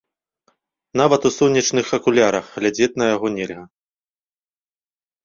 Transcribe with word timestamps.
Нават 1.01 1.21
у 1.29 1.31
сонечных 1.39 1.91
акулярах 1.97 2.45
глядзець 2.59 2.89
на 3.03 3.11
яго 3.15 3.27
нельга. 3.35 3.67